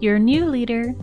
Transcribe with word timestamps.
You're 0.00 0.16
a 0.16 0.20
new 0.20 0.46
leader, 0.46 0.94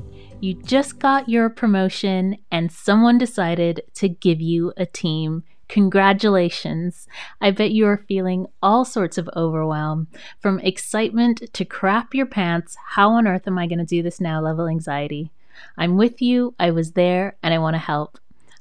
you 0.41 0.53
just 0.53 0.99
got 0.99 1.27
your 1.27 1.49
promotion, 1.49 2.37
and 2.49 2.71
someone 2.71 3.17
decided 3.17 3.81
to 3.95 4.07
give 4.07 4.39
you 4.39 4.73
a 4.77 4.85
team. 4.85 5.43
Congratulations. 5.67 7.07
I 7.39 7.51
bet 7.51 7.71
you 7.71 7.85
are 7.85 8.05
feeling 8.07 8.47
all 8.63 8.85
sorts 8.85 9.17
of 9.17 9.29
overwhelm 9.35 10.07
from 10.39 10.59
excitement 10.59 11.43
to 11.53 11.65
crap 11.65 12.13
your 12.13 12.25
pants. 12.25 12.75
How 12.95 13.11
on 13.11 13.27
earth 13.27 13.47
am 13.47 13.59
I 13.59 13.67
going 13.67 13.79
to 13.79 13.85
do 13.85 14.01
this 14.01 14.19
now 14.19 14.41
level 14.41 14.67
anxiety? 14.67 15.31
I'm 15.77 15.97
with 15.97 16.21
you, 16.21 16.55
I 16.59 16.71
was 16.71 16.93
there, 16.93 17.35
and 17.43 17.53
I 17.53 17.59
want 17.59 17.75
to 17.75 17.79
help. 17.79 18.17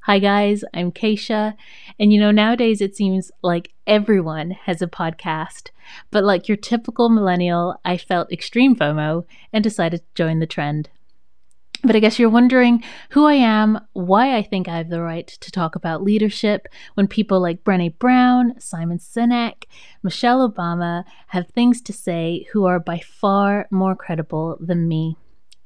Hi, 0.09 0.19
guys, 0.21 0.65
I'm 0.73 0.91
Keisha. 0.91 1.53
And 2.01 2.11
you 2.11 2.19
know, 2.19 2.31
nowadays 2.31 2.81
it 2.81 2.97
seems 2.97 3.31
like 3.43 3.75
everyone 3.87 4.53
has 4.53 4.81
a 4.81 4.87
podcast. 4.87 5.69
But 6.11 6.25
like 6.25 6.49
your 6.49 6.57
typical 6.57 7.11
millennial, 7.11 7.79
I 7.85 7.99
felt 7.99 8.33
extreme 8.33 8.75
FOMO 8.75 9.27
and 9.53 9.63
decided 9.63 9.99
to 9.99 10.07
join 10.15 10.39
the 10.39 10.47
trend. 10.47 10.89
But 11.85 11.95
I 11.95 11.99
guess 11.99 12.19
you're 12.19 12.31
wondering 12.31 12.83
who 13.11 13.27
I 13.27 13.35
am, 13.35 13.81
why 13.93 14.35
I 14.35 14.43
think 14.43 14.67
I 14.67 14.79
have 14.79 14.89
the 14.89 15.03
right 15.03 15.27
to 15.27 15.53
talk 15.53 15.77
about 15.77 16.03
leadership 16.03 16.69
when 16.95 17.07
people 17.07 17.39
like 17.39 17.63
Brene 17.63 17.99
Brown, 17.99 18.59
Simon 18.59 18.97
Sinek, 18.97 19.65
Michelle 20.03 20.51
Obama 20.51 21.05
have 21.27 21.49
things 21.49 21.83
to 21.83 21.93
say 21.93 22.47
who 22.55 22.65
are 22.65 22.81
by 22.81 22.99
far 22.99 23.69
more 23.71 23.95
credible 23.95 24.57
than 24.59 24.89
me. 24.89 25.19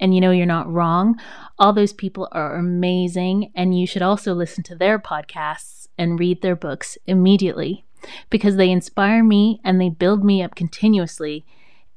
And 0.02 0.12
you 0.12 0.20
know, 0.20 0.33
you're 0.33 0.47
not 0.47 0.70
wrong. 0.70 1.16
All 1.61 1.73
those 1.73 1.92
people 1.92 2.29
are 2.33 2.56
amazing, 2.56 3.52
and 3.55 3.79
you 3.79 3.87
should 3.87 4.02
also 4.02 4.34
listen 4.34 4.65
to 4.65 4.75
their 4.75 4.98
podcasts 4.98 5.87
and 5.97 6.19
read 6.19 6.42
their 6.42 6.56
books 6.56 6.98
immediately 7.06 7.87
because 8.28 8.56
they 8.56 8.69
inspire 8.69 9.23
me 9.23 9.61
and 9.65 9.80
they 9.80 9.88
build 9.88 10.25
me 10.25 10.42
up 10.42 10.56
continuously 10.56 11.47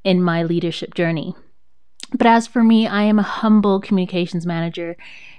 in 0.04 0.22
my 0.22 0.44
leadership 0.44 0.94
journey. 0.94 1.34
But 2.12 2.28
as 2.28 2.46
for 2.46 2.62
me, 2.62 2.86
I 2.86 3.02
am 3.02 3.18
a 3.18 3.24
humble 3.24 3.80
communications 3.80 4.46
manager 4.46 4.96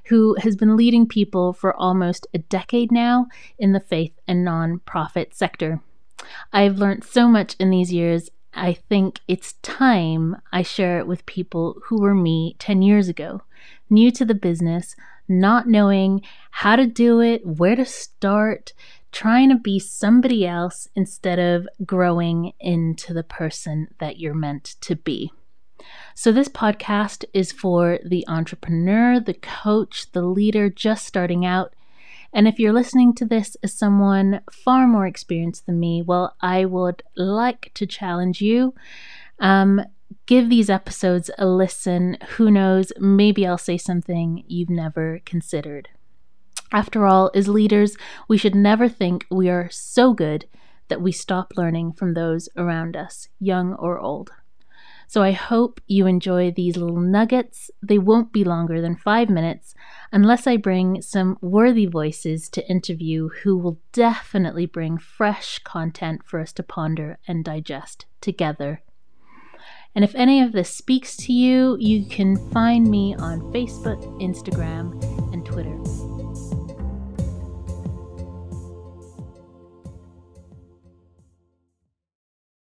who 0.08 0.36
has 0.42 0.58
been 0.58 0.76
leading 0.76 1.08
people 1.08 1.54
for 1.54 1.74
almost 1.74 2.28
a 2.34 2.40
decade 2.40 2.92
now 2.92 3.28
in 3.58 3.72
the 3.72 3.80
faith 3.80 4.12
and 4.28 4.46
nonprofit 4.46 5.34
sector. 5.34 5.80
I've 6.52 6.80
learned 6.80 7.06
so 7.06 7.30
much 7.30 7.56
in 7.62 7.70
these 7.70 7.94
years 7.94 8.30
I 8.54 8.74
think 8.74 9.20
it's 9.28 9.54
time 9.62 10.38
I 10.52 10.62
share 10.62 11.00
it 11.00 11.08
with 11.08 11.26
people 11.26 11.80
who 11.86 12.02
were 12.02 12.16
me 12.16 12.56
10 12.60 12.82
years 12.82 13.08
ago, 13.08 13.44
new 13.90 14.12
to 14.12 14.26
the 14.26 14.36
business, 14.36 14.96
not 15.28 15.68
knowing 15.68 16.22
how 16.52 16.76
to 16.76 16.88
do 16.88 17.20
it, 17.22 17.46
where 17.46 17.76
to 17.76 17.86
start, 17.86 18.74
trying 19.12 19.50
to 19.50 19.56
be 19.56 19.80
somebody 19.80 20.46
else 20.46 20.88
instead 20.96 21.40
of 21.40 21.68
growing 21.86 22.54
into 22.60 23.14
the 23.14 23.24
person 23.24 23.88
that 24.00 24.20
you're 24.20 24.34
meant 24.34 24.76
to 24.82 24.96
be. 24.96 25.32
So, 26.16 26.32
this 26.32 26.50
podcast 26.50 27.24
is 27.34 27.52
for 27.52 28.00
the 28.04 28.26
entrepreneur, 28.28 29.20
the 29.20 29.36
coach, 29.36 30.12
the 30.12 30.24
leader 30.24 30.70
just 30.70 31.06
starting 31.06 31.46
out 31.46 31.74
and 32.38 32.48
if 32.48 32.60
you're 32.60 32.72
listening 32.72 33.16
to 33.16 33.26
this 33.26 33.58
as 33.64 33.74
someone 33.74 34.42
far 34.52 34.86
more 34.86 35.08
experienced 35.08 35.66
than 35.66 35.80
me, 35.80 36.04
well, 36.04 36.36
I 36.40 36.66
would 36.66 37.02
like 37.16 37.72
to 37.74 37.88
challenge 37.88 38.42
you. 38.42 38.76
Um, 39.40 39.82
give 40.28 40.48
these 40.48 40.70
episodes 40.70 41.32
a 41.40 41.48
listen. 41.48 42.16
Who 42.36 42.52
knows, 42.52 42.94
maybe 43.00 43.48
I'll 43.48 43.58
say 43.58 43.76
something 43.76 44.44
you've 44.46 44.70
never 44.70 45.20
considered. 45.26 45.90
After 46.72 47.08
all, 47.08 47.32
as 47.34 47.48
leaders, 47.48 47.98
we 48.28 48.38
should 48.38 48.54
never 48.54 48.88
think 48.88 49.26
we 49.32 49.50
are 49.50 49.68
so 49.72 50.14
good 50.14 50.46
that 50.90 51.02
we 51.02 51.12
stop 51.12 51.54
learning 51.58 51.94
from 51.94 52.14
those 52.14 52.50
around 52.56 52.96
us, 52.96 53.30
young 53.40 53.74
or 53.74 53.98
old. 53.98 54.30
So 55.10 55.24
I 55.24 55.32
hope 55.32 55.80
you 55.88 56.06
enjoy 56.06 56.52
these 56.52 56.76
little 56.76 57.00
nuggets. 57.00 57.72
They 57.82 57.98
won't 57.98 58.34
be 58.34 58.44
longer 58.44 58.82
than 58.82 58.98
five 58.98 59.30
minutes 59.30 59.74
unless 60.12 60.46
I 60.46 60.58
bring 60.58 61.02
some 61.02 61.38
worthy 61.42 61.86
voices 61.86 62.50
to 62.50 62.70
interview 62.70 63.30
who 63.44 63.58
will 63.58 63.80
definitely 63.94 64.66
bring 64.66 64.98
fresh 64.98 65.60
content 65.60 66.24
for 66.26 66.42
us 66.42 66.52
to 66.54 66.64
ponder 66.64 67.20
and 67.26 67.46
digest 67.46 68.06
together. 68.20 68.84
And 69.96 70.04
if 70.04 70.14
any 70.14 70.42
of 70.42 70.52
this 70.52 70.70
speaks 70.70 71.16
to 71.18 71.34
you, 71.34 71.78
you 71.80 72.06
can 72.06 72.36
find 72.52 72.88
me 72.88 73.16
on 73.16 73.42
Facebook, 73.54 74.04
Instagram, 74.22 75.02
and 75.34 75.46
Twitter. 75.46 76.07